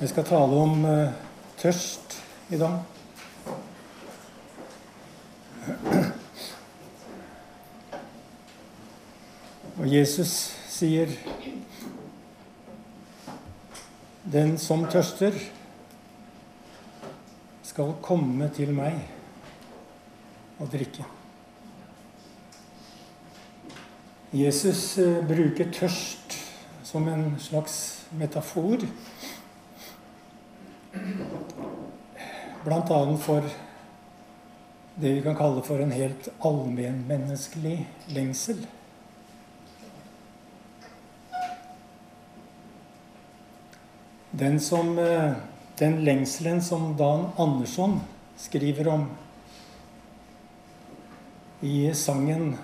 Vi 0.00 0.08
skal 0.08 0.24
tale 0.24 0.56
om 0.56 0.84
uh, 0.88 1.10
tørst 1.60 2.14
i 2.48 2.56
dag. 2.56 2.78
Og 9.76 9.84
Jesus 9.84 10.32
sier 10.72 11.12
Den 14.24 14.56
som 14.62 14.86
tørster, 14.88 15.36
skal 17.68 17.92
komme 18.00 18.48
til 18.56 18.72
meg 18.72 18.96
og 20.56 20.72
drikke. 20.72 21.04
Jesus 24.32 24.94
uh, 24.96 25.20
bruker 25.28 25.68
tørst 25.76 26.40
som 26.88 27.12
en 27.12 27.34
slags 27.36 27.80
metafor 28.16 28.88
Bl.a. 32.64 33.16
for 33.16 33.42
det 35.00 35.14
vi 35.14 35.22
kan 35.22 35.36
kalle 35.36 35.62
for 35.64 35.80
en 35.80 35.94
helt 35.96 36.28
allmennmenneskelig 36.44 37.78
lengsel. 38.12 38.58
Den, 44.30 44.60
som, 44.60 44.98
eh, 44.98 45.32
den 45.78 46.04
lengselen 46.04 46.62
som 46.62 46.96
Dan 46.96 47.30
Andersson 47.36 48.00
skriver 48.36 48.88
om 48.88 49.08
i 51.60 51.94
sangen 51.94 52.56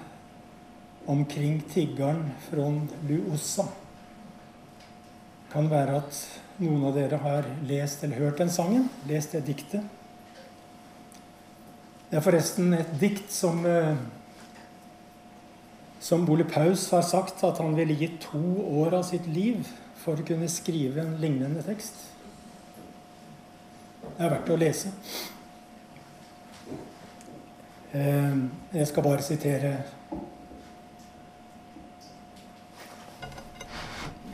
'Omkring 1.06 1.60
tiggeren 1.60 2.30
fra 2.40 2.72
Luossa', 3.08 3.68
kan 5.52 5.70
være 5.70 5.96
at 5.96 6.40
noen 6.62 6.84
av 6.88 6.96
dere 6.96 7.20
har 7.20 7.48
lest 7.68 8.04
eller 8.04 8.22
hørt 8.24 8.40
den 8.40 8.52
sangen, 8.52 8.88
lest 9.08 9.34
det 9.36 9.44
diktet. 9.46 9.84
Det 12.06 12.20
er 12.20 12.24
forresten 12.24 12.72
et 12.76 12.92
dikt 13.00 13.32
som 13.34 13.64
eh, 13.66 13.96
som 16.06 16.30
Ole 16.30 16.44
Paus 16.44 16.90
har 16.90 17.02
sagt 17.02 17.42
at 17.44 17.58
han 17.58 17.74
ville 17.76 17.96
gi 17.98 18.06
to 18.22 18.42
år 18.78 18.94
av 19.00 19.06
sitt 19.08 19.26
liv 19.26 19.66
for 19.98 20.20
å 20.20 20.26
kunne 20.26 20.46
skrive 20.52 21.02
en 21.02 21.16
lignende 21.18 21.64
tekst. 21.66 21.96
Det 24.04 24.22
er 24.22 24.30
verdt 24.30 24.52
å 24.54 24.58
lese. 24.60 24.92
Eh, 27.96 28.36
jeg 28.76 28.86
skal 28.92 29.06
bare 29.08 29.26
sitere 29.26 29.72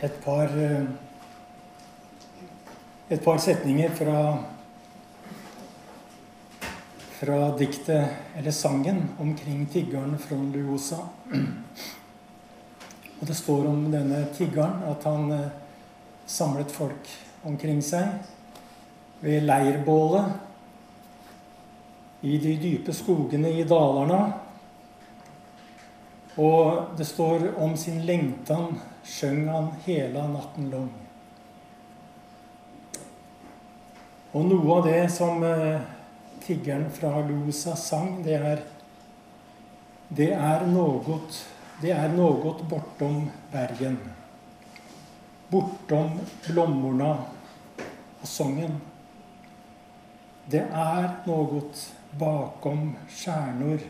et 0.03 0.21
par 0.27 0.53
eh, 0.59 0.85
et 3.13 3.25
par 3.25 3.39
setninger 3.39 3.91
fra, 3.93 4.39
fra 7.19 7.59
diktet, 7.59 8.09
eller 8.37 8.51
sangen, 8.51 9.09
omkring 9.21 9.67
tiggeren 9.67 10.19
fra 10.19 10.37
Luosa. 10.37 10.97
Og 13.21 13.27
det 13.29 13.37
står 13.37 13.69
om 13.69 13.85
denne 13.93 14.23
tiggeren 14.33 14.81
at 14.89 15.05
han 15.05 15.29
eh, 15.37 15.53
samlet 16.27 16.73
folk 16.73 17.11
omkring 17.45 17.83
seg 17.85 18.09
ved 19.21 19.45
leirbålet 19.45 20.33
i 22.25 22.39
de 22.41 22.57
dype 22.65 22.97
skogene 22.97 23.53
i 23.61 23.69
Dalarna. 23.69 24.23
Og 26.41 26.97
det 26.97 27.05
står 27.13 27.51
om 27.61 27.77
sin 27.77 28.01
lengtan 28.09 28.81
skjøng 29.05 29.49
han 29.53 29.73
hele 29.85 30.29
natten 30.33 30.73
lang. 30.73 31.02
Og 34.33 34.47
noe 34.49 34.77
av 34.79 34.87
det 34.89 35.01
som 35.13 35.43
eh, 35.45 35.81
tiggeren 36.41 36.87
fra 36.95 37.19
Lusa 37.27 37.75
sang, 37.77 38.23
det 38.25 38.39
er 38.39 38.63
Det 40.09 40.33
er 40.33 40.67
noe 40.67 41.21
Det 41.81 41.91
er 41.91 42.09
noe 42.13 42.55
bortom 42.69 43.31
bergen. 43.53 43.99
Bortom 45.51 46.21
blommorna 46.47 47.13
og 48.21 48.29
songen. 48.29 48.81
Det 50.47 50.63
er 50.63 51.09
noe 51.27 51.63
bakom 52.19 52.97
stjernor, 53.09 53.81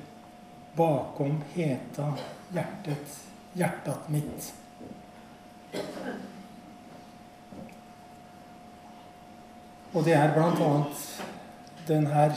bakom 0.76 1.42
heta 1.54 2.12
hjertet, 2.54 3.18
hjertat 3.54 4.08
mitt. 4.08 4.52
Og 9.92 10.04
det 10.04 10.12
er 10.12 10.32
bl.a. 10.34 10.82
den 11.88 12.06
her 12.06 12.32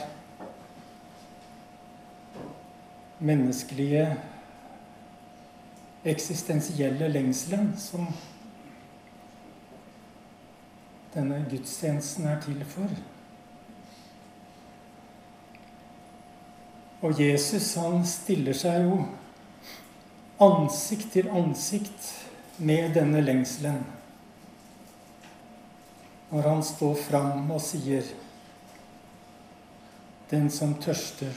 menneskelige, 3.19 4.17
eksistensielle 6.05 7.07
lengselen 7.07 7.73
som 7.77 8.07
denne 11.13 11.45
gudstjenesten 11.49 12.27
er 12.27 12.41
til 12.41 12.65
for. 12.65 12.91
Og 17.01 17.21
Jesus 17.21 17.73
han 17.73 18.05
stiller 18.05 18.53
seg 18.53 18.83
jo 18.83 18.99
ansikt 20.43 21.13
til 21.15 21.31
ansikt 21.31 22.11
med 22.57 22.93
denne 22.99 23.23
lengselen 23.23 23.94
når 26.29 26.49
han 26.49 26.63
står 26.63 26.95
fram 27.07 27.51
og 27.51 27.61
sier 27.61 28.13
Den 30.29 30.49
som 30.49 30.73
tørster, 30.81 31.33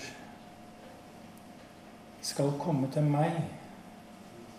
skal 2.24 2.54
komme 2.60 2.88
til 2.92 3.04
meg 3.04 3.34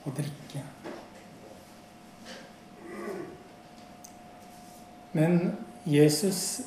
og 0.06 0.14
drikke. 0.20 0.62
Men 5.18 5.58
Jesus 5.90 6.62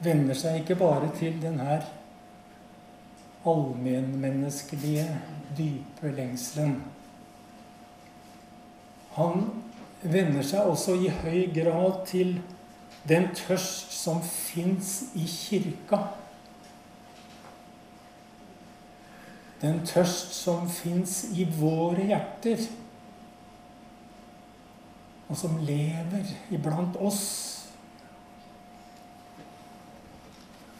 vender 0.00 0.36
seg 0.38 0.62
ikke 0.62 0.78
bare 0.80 1.12
til 1.18 1.36
denne 1.42 1.76
allmennmenneskelige, 3.48 5.06
dype 5.58 6.12
lengselen. 6.16 6.78
Han 9.18 9.50
vender 10.02 10.46
seg 10.46 10.72
også 10.72 10.96
i 11.02 11.12
høy 11.20 11.48
grad 11.52 12.06
til 12.08 12.38
den 13.08 13.28
tørst 13.34 13.92
som 13.92 14.22
fins 14.22 15.02
i 15.16 15.24
kirka. 15.26 16.02
Den 19.62 19.80
tørst 19.86 20.34
som 20.36 20.68
fins 20.70 21.24
i 21.34 21.46
våre 21.58 22.04
hjerter, 22.12 22.68
og 25.28 25.36
som 25.36 25.58
lever 25.66 26.30
iblant 26.54 26.96
oss. 27.04 27.24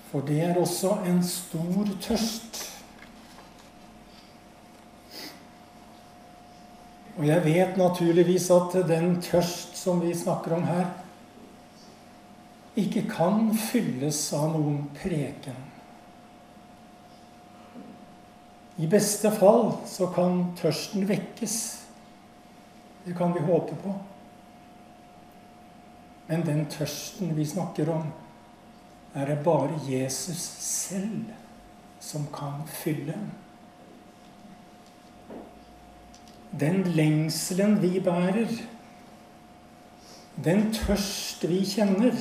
For 0.09 0.25
det 0.25 0.39
er 0.41 0.57
også 0.57 0.95
en 1.09 1.21
stor 1.27 1.91
tørst. 2.01 2.63
Og 7.19 7.27
jeg 7.27 7.45
vet 7.45 7.77
naturligvis 7.77 8.47
at 8.55 8.79
den 8.89 9.19
tørst 9.23 9.77
som 9.77 10.01
vi 10.01 10.15
snakker 10.15 10.55
om 10.55 10.65
her, 10.65 10.87
ikke 12.79 13.05
kan 13.11 13.51
fylles 13.59 14.21
av 14.37 14.53
noen 14.55 14.85
preken. 14.97 15.65
I 18.79 18.87
beste 18.87 19.31
fall 19.35 19.73
så 19.89 20.07
kan 20.15 20.53
tørsten 20.59 21.09
vekkes. 21.09 21.57
Det 23.05 23.17
kan 23.19 23.35
vi 23.35 23.43
håpe 23.43 23.75
på. 23.83 23.95
Men 26.29 26.45
den 26.47 26.65
tørsten 26.71 27.33
vi 27.35 27.47
snakker 27.49 27.91
om, 27.91 28.07
er 29.17 29.27
det 29.33 29.43
bare 29.43 29.81
Jesus 29.89 30.39
selv 30.63 31.33
som 32.01 32.29
kan 32.33 32.63
fylle. 32.71 33.17
Den 36.61 36.85
lengselen 36.95 37.81
vi 37.83 37.99
bærer, 38.01 38.53
den 40.45 40.69
tørst 40.73 41.43
vi 41.49 41.65
kjenner, 41.67 42.15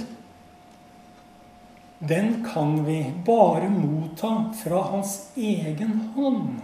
den 1.99 2.45
kan 2.53 2.85
vi 2.85 3.13
bare 3.25 3.69
motta 3.69 4.53
fra 4.63 4.81
hans 4.91 5.31
egen 5.35 5.99
hånd. 6.15 6.59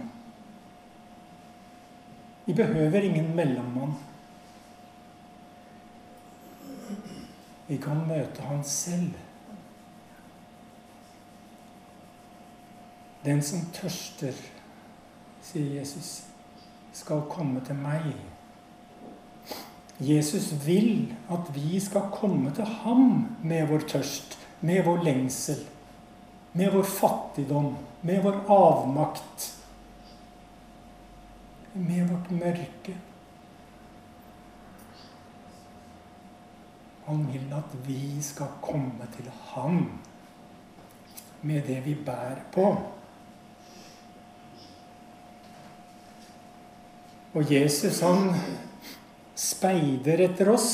Vi 2.44 2.54
behøver 2.54 3.02
ingen 3.02 3.36
mellommann. 3.36 3.94
Vi 7.66 7.76
kan 7.76 8.04
møte 8.08 8.42
han 8.42 8.64
selv. 8.64 9.14
Den 13.24 13.40
som 13.42 13.64
tørster, 13.72 14.36
sier 15.42 15.78
Jesus, 15.78 16.26
skal 16.92 17.24
komme 17.32 17.62
til 17.64 17.78
meg. 17.80 18.12
Jesus 19.98 20.50
vil 20.66 21.14
at 21.32 21.48
vi 21.54 21.80
skal 21.80 22.10
komme 22.12 22.52
til 22.54 22.68
ham 22.84 23.24
med 23.42 23.66
vår 23.70 23.86
tørst, 23.88 24.36
med 24.64 24.84
vår 24.84 25.02
lengsel, 25.04 25.58
med 26.52 26.72
vår 26.72 26.82
fattigdom, 26.82 27.76
med 28.00 28.22
vår 28.24 28.38
avmakt, 28.46 29.50
med 31.72 32.08
vårt 32.08 32.30
mørke. 32.30 32.94
Han 37.04 37.26
vil 37.32 37.52
at 37.52 37.76
vi 37.84 38.22
skal 38.24 38.56
komme 38.64 39.08
til 39.16 39.28
ham 39.52 39.82
med 41.44 41.66
det 41.68 41.82
vi 41.84 41.94
bærer 41.94 42.40
på. 42.52 42.70
Og 47.34 47.52
Jesus, 47.52 48.00
han 48.00 48.32
speider 49.36 50.24
etter 50.30 50.48
oss 50.54 50.70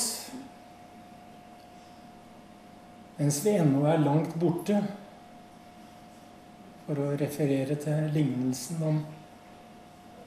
mens 3.20 3.42
vi 3.44 3.52
ennå 3.60 3.84
er 3.84 4.00
langt 4.00 4.32
borte, 4.40 4.80
for 6.86 6.98
å 6.98 7.10
referere 7.20 7.76
til 7.78 8.06
lignelsen 8.14 8.80
om 8.82 9.02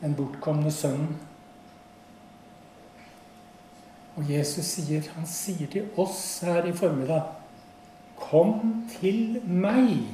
den 0.04 0.14
bortkomne 0.16 0.70
sønnen. 0.72 1.16
Og 4.14 4.30
Jesus 4.30 4.70
sier, 4.76 5.08
han 5.16 5.26
sier 5.26 5.72
til 5.74 5.90
oss 6.00 6.22
her 6.46 6.70
i 6.70 6.76
formiddag 6.78 7.40
Kom 8.24 8.86
til 8.94 9.40
meg, 9.44 10.14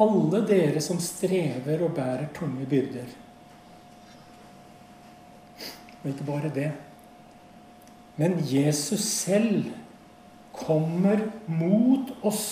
alle 0.00 0.40
dere 0.48 0.80
som 0.82 0.98
strever 0.98 1.84
og 1.84 1.92
bærer 1.94 2.32
tunge 2.34 2.64
byrder. 2.66 3.12
Og 6.00 6.10
ikke 6.10 6.26
bare 6.26 6.50
det. 6.56 6.72
Men 8.16 8.40
Jesus 8.48 9.04
selv 9.04 9.68
kommer 10.58 11.30
mot 11.46 12.10
oss. 12.22 12.46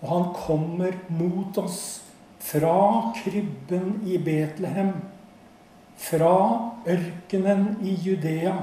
Og 0.00 0.08
han 0.10 0.26
kommer 0.36 0.96
mot 1.08 1.58
oss 1.58 1.80
fra 2.46 3.12
krybben 3.16 4.02
i 4.06 4.18
Betlehem, 4.22 4.92
fra 5.96 6.36
ørkenen 6.86 7.78
i 7.82 7.96
Judea 8.04 8.54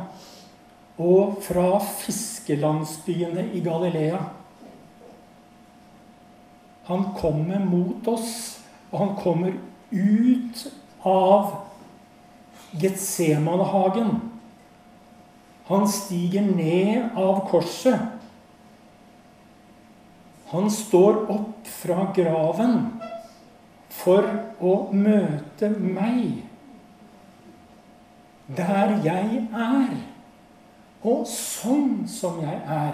og 1.01 1.39
fra 1.43 1.79
fiskelandsbyene 1.81 3.49
i 3.57 3.63
Galilea. 3.65 4.21
Han 6.87 7.09
kommer 7.17 7.59
mot 7.59 8.07
oss, 8.07 8.59
og 8.91 8.99
han 8.99 9.15
kommer 9.17 9.55
ut 9.91 10.63
av 11.07 11.53
Getsemanehagen. 12.79 14.32
Han 15.69 15.87
stiger 15.87 16.43
ned 16.43 17.15
av 17.15 17.45
korset. 17.49 17.99
Han 20.53 20.71
står 20.71 21.23
opp 21.33 21.69
fra 21.69 22.09
graven 22.15 22.75
for 23.93 24.27
å 24.61 24.73
møte 24.93 25.69
meg 25.73 26.43
der 28.53 28.91
jeg 29.05 29.39
er, 29.49 29.93
og 31.01 31.23
sånn 31.29 32.03
som 32.11 32.41
jeg 32.43 32.59
er. 32.69 32.93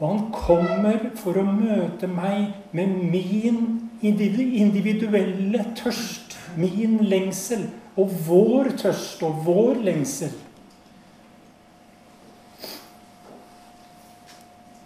Og 0.00 0.04
han 0.06 0.22
kommer 0.32 1.10
for 1.20 1.36
å 1.36 1.44
møte 1.44 2.08
meg 2.08 2.54
med 2.72 2.94
min 3.12 3.60
individuelle 4.00 5.64
tørst, 5.76 6.38
min 6.56 7.02
lengsel, 7.10 7.66
og 8.00 8.14
vår 8.30 8.72
tørst 8.80 9.20
og 9.26 9.42
vår 9.44 9.82
lengsel. 9.90 10.32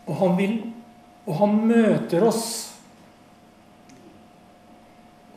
Og 0.07 0.17
han 0.21 0.39
vil 0.39 0.57
Og 1.25 1.39
han 1.39 1.55
møter 1.65 2.21
oss 2.27 2.47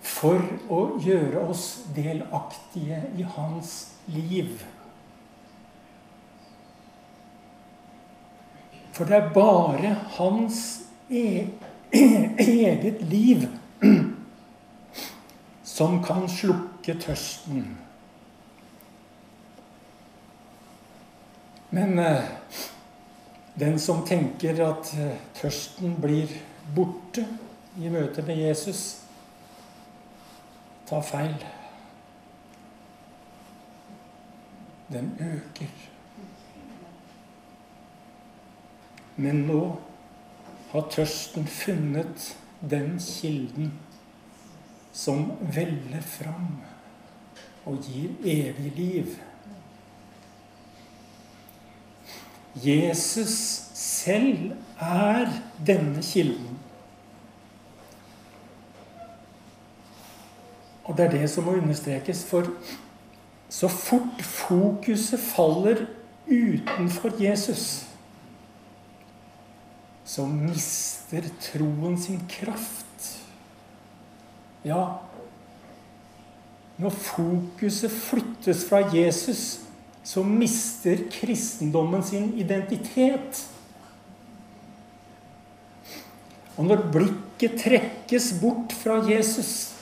for 0.03 0.41
å 0.67 0.79
gjøre 0.99 1.45
oss 1.47 1.63
delaktige 1.95 2.97
i 3.15 3.23
hans 3.37 3.71
liv. 4.11 4.49
For 8.91 9.07
det 9.07 9.15
er 9.21 9.33
bare 9.35 9.93
hans 10.17 10.61
e 11.07 11.47
eget 12.43 13.01
liv 13.07 13.45
som 15.77 16.01
kan 16.03 16.25
slukke 16.27 16.97
tørsten. 16.97 17.67
Men 21.69 21.99
eh, 21.99 22.25
den 23.59 23.79
som 23.79 24.03
tenker 24.05 24.59
at 24.67 24.93
eh, 24.93 25.17
tørsten 25.39 25.95
blir 26.01 26.31
borte 26.75 27.25
i 27.81 27.89
møte 27.89 28.21
med 28.25 28.37
Jesus, 28.37 28.83
tar 30.87 31.01
feil. 31.01 31.35
Den 34.93 35.09
øker. 35.19 35.73
Men 39.17 39.41
nå 39.49 39.61
har 40.71 40.89
tørsten 40.93 41.47
funnet 41.49 42.31
den 42.61 42.99
kilden 43.01 43.73
som 44.93 45.31
veller 45.53 46.01
fram 46.01 46.59
og 47.67 47.81
gir 47.85 48.13
evig 48.23 48.71
liv. 48.77 49.17
Jesus 52.63 53.33
selv 53.73 54.51
er 54.79 55.31
denne 55.67 56.03
kilden. 56.03 56.57
Og 60.87 60.97
det 60.97 61.05
er 61.05 61.11
det 61.11 61.29
som 61.29 61.43
må 61.43 61.57
understrekes, 61.59 62.23
for 62.25 62.47
så 63.49 63.67
fort 63.67 64.21
fokuset 64.23 65.19
faller 65.19 65.85
utenfor 66.27 67.15
Jesus, 67.19 67.83
så 70.07 70.25
mister 70.25 71.27
troen 71.41 71.97
sin 71.99 72.21
kraft. 72.29 73.23
Ja, 74.63 74.85
når 76.77 76.89
fokuset 76.89 77.91
flyttes 77.91 78.65
fra 78.69 78.83
Jesus, 78.95 79.59
så 80.07 80.23
mister 80.23 81.01
kristendommen 81.11 82.03
sin 82.03 82.29
identitet. 82.39 83.41
Og 86.55 86.69
når 86.69 86.85
blikket 86.93 87.57
trekkes 87.61 88.31
bort 88.41 88.71
fra 88.73 89.01
Jesus 89.05 89.73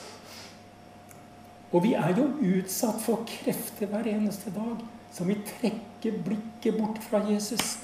Og 1.72 1.82
vi 1.82 1.94
er 1.98 2.12
jo 2.14 2.26
utsatt 2.46 3.00
for 3.02 3.24
krefter 3.26 3.88
hver 3.90 4.06
eneste 4.06 4.52
dag 4.54 4.84
som 5.12 5.26
vil 5.28 5.40
trekke 5.48 6.12
blikket 6.24 6.76
bort 6.76 7.00
fra 7.02 7.22
Jesus. 7.26 7.78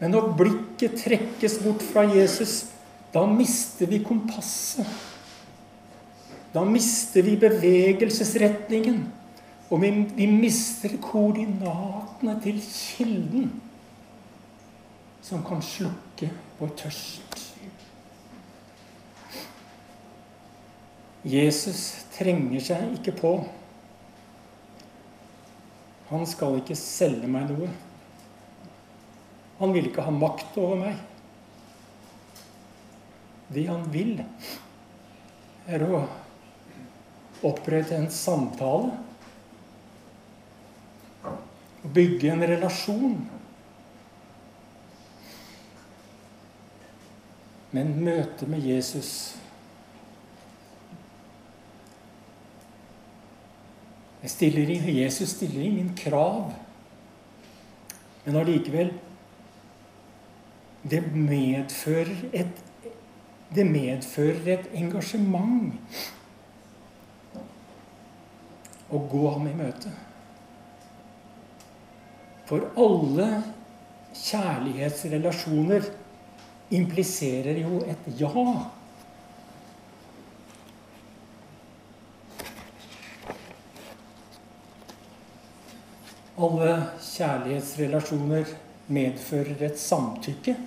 Men 0.00 0.14
når 0.16 0.32
blikket 0.36 0.96
trekkes 0.98 1.58
bort 1.62 1.84
fra 1.84 2.02
Jesus, 2.10 2.66
da 3.14 3.22
mister 3.28 3.88
vi 3.88 4.00
kompasset. 4.04 4.88
Da 6.52 6.64
mister 6.66 7.22
vi 7.22 7.36
bevegelsesretningen. 7.38 9.04
Og 9.70 9.78
vi, 9.82 9.90
vi 10.18 10.26
mister 10.26 10.96
koordinatene 11.02 12.34
til 12.42 12.58
kilden 12.64 13.50
som 15.22 15.44
kan 15.46 15.62
slukke 15.62 16.30
vår 16.58 16.72
tørst. 16.80 17.44
Jesus 21.30 21.82
trenger 22.16 22.62
seg 22.64 22.96
ikke 22.96 23.14
på. 23.20 23.32
Han 26.08 26.26
skal 26.26 26.58
ikke 26.58 26.78
selge 26.78 27.28
meg 27.30 27.52
noe. 27.52 27.68
Han 29.60 29.74
vil 29.76 29.90
ikke 29.90 30.02
ha 30.02 30.14
makt 30.14 30.56
over 30.58 30.80
meg. 30.80 30.98
Det 33.52 33.66
han 33.68 33.84
vil, 33.92 34.16
er 35.70 35.84
å 35.84 36.00
opprette 37.46 37.94
en 37.98 38.10
samtale 38.10 38.96
bygge 41.82 42.32
en 42.32 42.46
relasjon. 42.46 43.20
Men 47.70 47.92
møtet 48.04 48.48
med 48.50 48.66
Jesus 48.66 49.12
stiller 54.26 54.90
Jesus 54.90 55.36
stiller 55.36 55.62
ingen 55.62 55.94
krav. 55.96 56.50
Men 58.24 58.36
allikevel 58.36 58.90
det 60.90 61.04
medfører 61.14 62.26
et 62.32 62.66
det 63.50 63.64
medfører 63.66 64.46
et 64.52 64.66
engasjement 64.78 65.72
å 68.90 69.00
gå 69.10 69.22
ham 69.34 69.48
i 69.50 69.54
møte. 69.58 69.90
For 72.50 72.64
alle 72.82 73.26
kjærlighetsrelasjoner 74.10 75.84
impliserer 76.74 77.60
jo 77.62 77.78
et 77.86 78.08
ja. 78.18 78.42
Alle 86.40 86.74
kjærlighetsrelasjoner 87.06 88.50
medfører 88.90 89.66
et 89.70 89.78
samtykke. 89.78 90.58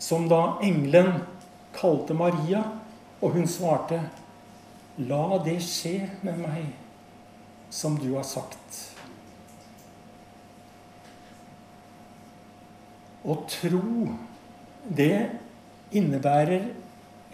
Som 0.00 0.24
da 0.32 0.42
engelen 0.64 1.18
kalte 1.76 2.16
Maria, 2.16 2.64
og 3.20 3.36
hun 3.36 3.44
svarte, 3.46 4.00
'La 4.98 5.38
det 5.44 5.60
skje 5.62 6.08
med 6.22 6.38
meg 6.40 6.72
som 7.70 7.98
du 8.00 8.14
har 8.16 8.24
sagt'. 8.24 8.87
Å 13.26 13.34
tro, 13.50 14.08
det 14.84 15.30
innebærer 15.96 16.68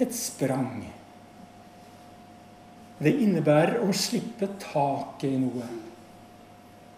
et 0.00 0.14
sprang. 0.16 0.84
Det 3.02 3.12
innebærer 3.24 3.82
å 3.84 3.90
slippe 3.96 4.48
taket 4.62 5.28
i 5.28 5.40
noe. 5.42 5.66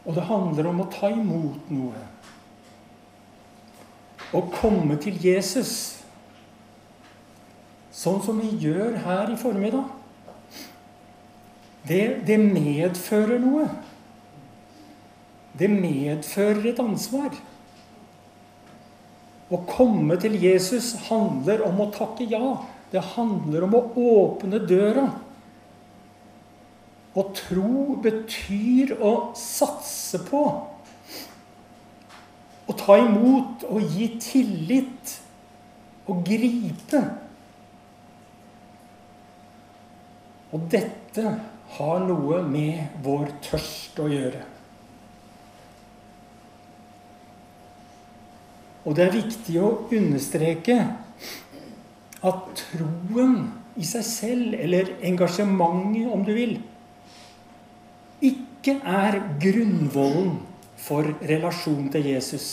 Og 0.06 0.14
det 0.14 0.26
handler 0.28 0.68
om 0.70 0.84
å 0.84 0.90
ta 0.92 1.10
imot 1.10 1.70
noe. 1.72 2.04
Å 4.36 4.42
komme 4.52 4.98
til 5.02 5.18
Jesus, 5.22 5.72
sånn 7.94 8.20
som 8.22 8.38
vi 8.42 8.52
gjør 8.62 8.98
her 9.06 9.32
i 9.32 9.38
formiddag, 9.40 9.90
det, 11.86 12.22
det 12.26 12.38
medfører 12.42 13.38
noe. 13.42 13.66
Det 15.56 15.68
medfører 15.70 16.72
et 16.72 16.80
ansvar. 16.82 17.34
Å 19.46 19.60
komme 19.68 20.16
til 20.18 20.34
Jesus 20.42 20.94
handler 21.06 21.62
om 21.66 21.84
å 21.84 21.90
takke 21.94 22.26
ja. 22.26 22.56
Det 22.90 23.02
handler 23.14 23.66
om 23.66 23.76
å 23.78 23.82
åpne 24.02 24.58
døra. 24.66 25.06
Å 27.16 27.22
tro 27.36 27.96
betyr 28.02 28.96
å 28.98 29.12
satse 29.38 30.20
på. 30.26 30.42
Å 32.66 32.74
ta 32.74 32.98
imot 32.98 33.62
og 33.70 33.94
gi 33.94 34.10
tillit. 34.22 35.14
Å 36.10 36.18
gripe. 36.26 37.04
Og 40.54 40.66
dette 40.72 41.38
har 41.76 42.04
noe 42.06 42.42
med 42.46 43.00
vår 43.06 43.30
tørst 43.46 43.98
å 44.02 44.10
gjøre. 44.10 44.55
Og 48.86 48.94
det 48.94 49.06
er 49.06 49.16
viktig 49.16 49.58
å 49.58 49.70
understreke 49.90 50.78
at 52.26 52.60
troen 52.60 53.36
i 53.76 53.84
seg 53.84 54.04
selv, 54.06 54.54
eller 54.54 54.94
engasjementet, 55.04 56.06
om 56.08 56.22
du 56.24 56.32
vil, 56.36 56.54
ikke 58.24 58.78
er 58.86 59.18
grunnvollen 59.42 60.38
for 60.80 61.10
relasjon 61.26 61.90
til 61.92 62.06
Jesus. 62.14 62.48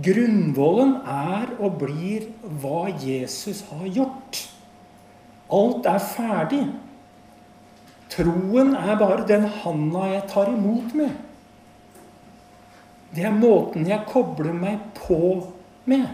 Grunnvollen 0.00 1.00
er 1.02 1.50
og 1.58 1.80
blir 1.82 2.28
hva 2.62 2.86
Jesus 3.02 3.64
har 3.72 3.88
gjort. 3.90 4.44
Alt 5.50 5.88
er 5.90 6.04
ferdig. 6.12 6.62
Troen 8.10 8.76
er 8.78 8.94
bare 8.98 9.26
den 9.26 9.48
handa 9.60 10.06
jeg 10.12 10.22
tar 10.30 10.52
imot 10.54 10.94
med. 10.98 11.10
Det 13.10 13.24
er 13.26 13.34
måten 13.34 13.88
jeg 13.88 14.06
kobler 14.06 14.54
meg 14.54 14.82
på 14.94 15.18
med. 15.90 16.06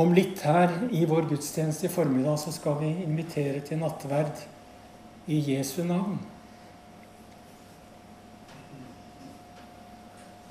Om 0.00 0.14
litt 0.16 0.40
her 0.46 0.72
i 0.96 1.02
vår 1.04 1.26
gudstjeneste 1.28 1.88
i 1.88 1.92
formiddag 1.92 2.38
så 2.40 2.52
skal 2.54 2.78
vi 2.80 2.88
invitere 3.04 3.60
til 3.66 3.82
nattverd 3.82 4.46
i 5.28 5.40
Jesu 5.50 5.82
navn. 5.84 6.16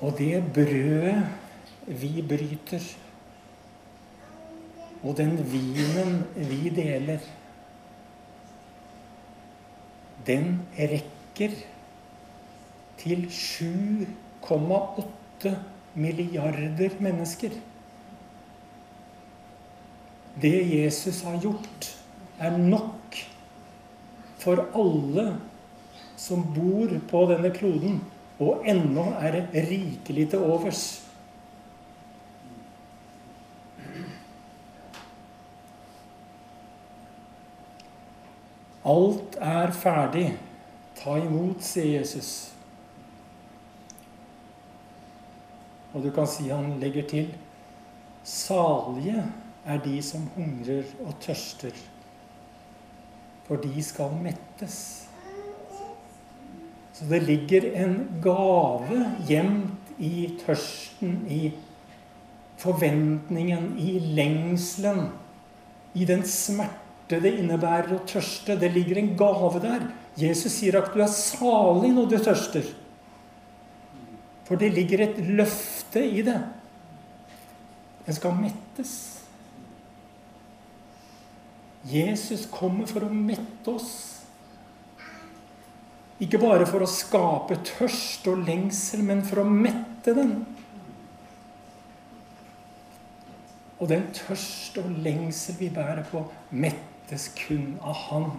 Og 0.00 0.14
det 0.20 0.38
brødet 0.54 1.18
vi 2.00 2.22
bryter, 2.22 2.84
og 5.02 5.16
den 5.18 5.34
vinen 5.50 6.22
vi 6.36 6.70
deler 6.76 7.24
den 10.26 10.60
rekker 10.78 11.50
til 13.00 13.26
7,8 13.32 15.54
milliarder 15.94 16.90
mennesker. 17.00 17.50
Det 20.40 20.74
Jesus 20.74 21.22
har 21.22 21.40
gjort, 21.40 21.96
er 22.38 22.56
nok 22.56 23.16
for 24.40 24.64
alle 24.76 25.36
som 26.16 26.44
bor 26.54 26.88
på 27.10 27.26
denne 27.32 27.50
kloden, 27.52 28.00
og 28.40 28.64
ennå 28.68 29.04
er 29.20 29.30
det 29.36 29.68
rikelig 29.68 30.30
til 30.32 30.38
overs. 30.38 30.99
Alt 38.90 39.36
er 39.40 39.74
ferdig. 39.76 40.30
Ta 40.98 41.16
imot, 41.20 41.62
sier 41.64 42.00
Jesus. 42.00 42.50
Og 45.92 46.04
du 46.04 46.10
kan 46.14 46.28
si 46.30 46.48
han 46.50 46.76
legger 46.82 47.06
til 47.10 47.30
Salige 48.26 49.22
er 49.64 49.78
de 49.80 49.96
som 50.04 50.26
hungrer 50.34 50.84
og 51.06 51.14
tørster, 51.24 51.76
for 53.46 53.60
de 53.62 53.82
skal 53.82 54.12
mettes. 54.22 54.76
Så 56.92 57.08
det 57.08 57.22
ligger 57.24 57.70
en 57.80 57.96
gave 58.22 59.06
gjemt 59.28 59.94
i 59.98 60.28
tørsten, 60.44 61.24
i 61.32 61.54
forventningen, 62.60 63.72
i 63.80 63.98
lengselen, 63.98 65.08
i 65.96 66.04
den 66.04 66.26
smerte 66.28 66.79
smerte 67.10 67.22
det 67.22 67.38
innebærer 67.40 67.94
å 67.94 68.04
tørste. 68.06 68.56
Det 68.56 68.70
ligger 68.72 68.98
en 68.98 69.16
gave 69.16 69.60
der. 69.60 69.88
Jesus 70.16 70.52
sier 70.52 70.78
at 70.78 70.92
du 70.94 71.00
er 71.02 71.10
salig 71.10 71.92
når 71.92 72.08
du 72.10 72.18
tørster. 72.18 72.64
For 74.46 74.56
det 74.56 74.72
ligger 74.74 75.00
et 75.02 75.18
løfte 75.18 76.02
i 76.02 76.22
det. 76.22 76.40
En 78.06 78.14
skal 78.14 78.34
mettes. 78.34 79.18
Jesus 81.86 82.46
kommer 82.50 82.86
for 82.86 83.06
å 83.06 83.10
mette 83.10 83.70
oss. 83.70 84.20
Ikke 86.20 86.38
bare 86.38 86.66
for 86.68 86.82
å 86.84 86.90
skape 86.90 87.56
tørst 87.64 88.26
og 88.28 88.42
lengsel, 88.44 89.02
men 89.02 89.22
for 89.24 89.40
å 89.40 89.48
mette 89.48 90.12
den. 90.14 90.34
Og 93.80 93.88
den 93.88 94.04
tørst 94.12 94.76
og 94.82 94.90
lengsel 95.00 95.56
vi 95.56 95.70
bærer 95.72 96.04
på, 96.10 96.26
mett 96.52 96.90
mettes 97.10 97.34
kun 97.34 97.78
av 97.82 97.94
Han. 97.94 98.30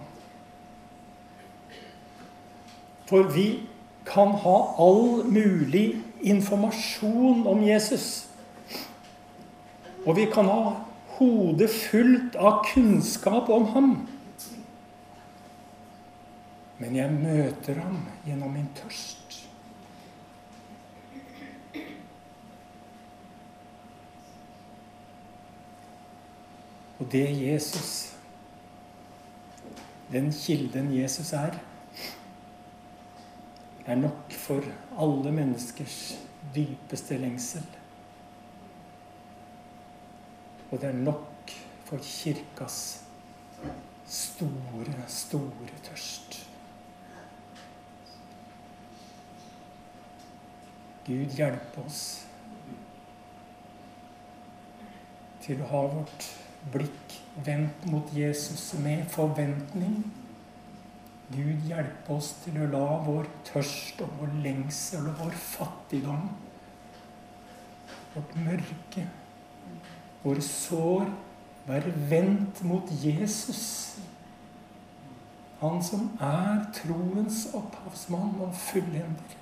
For 3.06 3.24
vi 3.24 3.68
kan 4.06 4.32
ha 4.32 4.76
all 4.80 5.24
mulig 5.26 6.02
informasjon 6.22 7.48
om 7.48 7.64
Jesus. 7.64 8.28
Og 10.06 10.16
vi 10.16 10.26
kan 10.32 10.46
ha 10.46 10.76
hodet 11.18 11.70
fullt 11.70 12.36
av 12.36 12.64
kunnskap 12.74 13.50
om 13.50 13.66
ham. 13.74 13.92
Men 16.80 16.96
jeg 16.96 17.12
møter 17.12 17.78
ham 17.84 18.00
gjennom 18.26 18.54
min 18.56 18.70
tørst. 18.80 19.18
Og 27.02 27.12
det 27.12 27.28
Jesus 27.38 28.12
den 30.12 30.32
kilden 30.32 30.92
Jesus 30.96 31.34
er, 31.34 31.56
er 33.86 33.96
nok 33.96 34.34
for 34.34 34.66
alle 35.00 35.32
menneskers 35.32 36.18
dypeste 36.56 37.18
lengsel. 37.18 37.64
Og 40.72 40.82
det 40.82 40.90
er 40.90 40.94
nok 40.94 41.54
for 41.86 41.98
kirkas 42.04 43.04
store, 44.06 44.96
store 45.08 45.82
tørst. 45.84 46.48
Gud 51.06 51.36
hjelpe 51.36 51.84
oss 51.86 52.02
til 55.42 55.64
å 55.64 55.70
ha 55.72 55.82
vårt 55.96 56.28
blikk 56.74 57.20
vendt 57.46 57.86
mot 57.90 58.10
Jesus 58.16 58.74
med 58.84 59.08
forventning 59.10 60.04
Gud 61.32 61.64
hjelpe 61.64 62.18
oss 62.18 62.34
til 62.44 62.58
å 62.60 62.68
la 62.74 62.86
vår 63.06 63.28
tørst 63.48 64.02
og 64.04 64.16
vår 64.20 64.32
lengsel 64.44 65.06
og 65.08 65.20
vår 65.22 65.36
fattigdom, 65.40 66.26
vårt 68.12 68.34
mørke, 68.44 69.06
våre 70.26 70.44
sår, 70.44 71.06
være 71.70 71.94
vendt 72.12 72.60
mot 72.68 72.92
Jesus. 73.04 73.64
Han 75.62 75.80
som 75.86 76.10
er 76.20 76.66
troens 76.76 77.46
opphavsmann 77.56 78.36
og 78.42 78.52
fullender. 78.58 79.38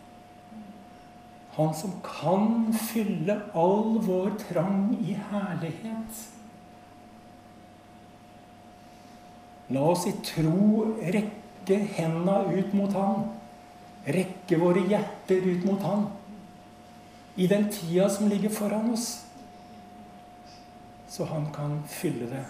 Han 1.56 1.74
som 1.74 1.96
kan 2.06 2.70
fylle 2.92 3.40
all 3.58 3.98
vår 4.06 4.36
trang 4.44 4.92
i 5.00 5.18
herlighet. 5.32 6.28
La 9.70 9.84
oss 9.86 10.08
i 10.10 10.14
tro 10.26 10.96
rekke 11.00 11.78
henda 11.98 12.42
ut 12.50 12.74
mot 12.74 12.94
Han. 12.98 13.28
Rekke 14.10 14.58
våre 14.58 14.82
hjerter 14.90 15.46
ut 15.46 15.68
mot 15.68 15.84
Han. 15.86 16.08
I 17.38 17.48
den 17.48 17.70
tida 17.72 18.10
som 18.10 18.30
ligger 18.30 18.50
foran 18.50 18.90
oss. 18.94 19.26
Så 21.08 21.26
Han 21.26 21.52
kan 21.54 21.84
fylle 21.88 22.30
det. 22.32 22.46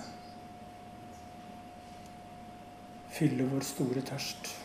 Fylle 3.12 3.50
vår 3.52 3.68
store 3.68 4.02
tørst. 4.02 4.56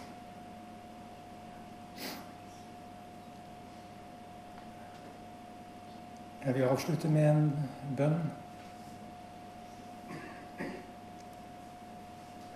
Jeg 6.45 6.55
vil 6.55 6.63
avslutte 6.69 7.09
med 7.09 7.31
en 7.31 7.69
bønn. 7.97 8.19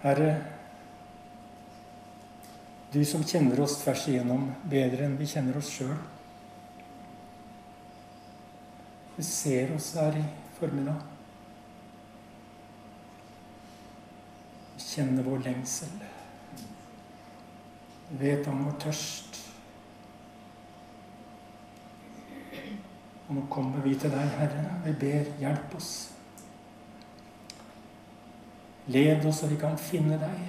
Herre, 0.02 0.36
du 2.92 3.04
som 3.04 3.24
kjenner 3.26 3.60
oss 3.60 3.80
tvers 3.82 4.06
igjennom 4.08 4.46
bedre 4.70 5.04
enn 5.08 5.18
vi 5.18 5.26
kjenner 5.28 5.58
oss 5.58 5.68
sjøl. 5.74 5.96
Du 9.16 9.22
ser 9.26 9.74
oss 9.74 9.90
her 9.98 10.14
i 10.16 10.22
formiddag. 10.60 11.02
Du 14.76 14.84
kjenner 14.86 15.26
vår 15.26 15.42
lengsel. 15.48 15.90
Du 18.08 18.14
vet 18.22 18.46
om 18.48 18.62
vår 18.68 18.78
tørst. 18.86 19.40
Og 23.28 23.34
nå 23.36 23.42
kommer 23.52 23.82
vi 23.84 23.98
til 23.98 24.14
deg, 24.14 24.30
Herre. 24.38 24.62
Vi 24.86 24.94
ber, 25.02 25.34
hjelp 25.42 25.74
oss. 25.76 25.90
Led 28.88 29.26
oss 29.26 29.40
så 29.40 29.46
vi 29.46 29.56
kan 29.60 29.76
finne 29.78 30.16
deg. 30.20 30.46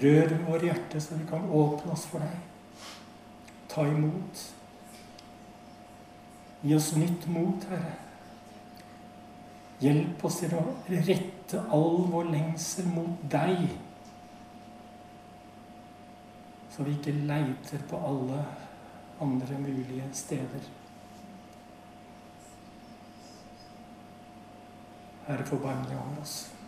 Rør 0.00 0.32
våre 0.46 0.70
hjerte 0.70 1.00
så 1.02 1.18
vi 1.18 1.26
kan 1.28 1.44
åpne 1.44 1.92
oss 1.92 2.06
for 2.08 2.24
deg. 2.24 2.38
Ta 3.68 3.84
imot. 3.88 4.46
Gi 6.62 6.74
oss 6.76 6.94
nytt 6.96 7.26
mot, 7.32 7.64
Herre. 7.68 7.92
Hjelp 9.80 10.24
oss 10.28 10.42
til 10.42 10.56
å 10.56 10.64
rette 10.88 11.60
all 11.72 12.02
vår 12.12 12.32
lengsel 12.32 12.88
mot 12.92 13.22
deg. 13.32 13.68
Så 16.70 16.84
vi 16.84 16.96
ikke 16.96 17.16
leiter 17.28 17.80
på 17.88 18.00
alle 18.08 18.42
andre 19.20 19.56
mulige 19.60 20.08
steder. 20.16 20.68
Herre, 25.30 25.44
forbarm 25.46 25.82
deg 25.86 25.96
over 25.96 26.20
oss. 26.20 26.46
Amen. 26.46 26.59